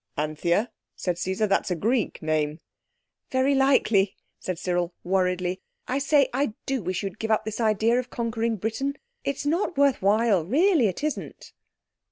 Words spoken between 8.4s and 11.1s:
Britain. It's not worth while, really it